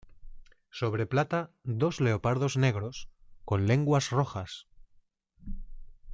[0.77, 1.41] Sobre plata
[1.83, 3.07] dos leopardos negros
[3.45, 4.65] con lenguas rojas.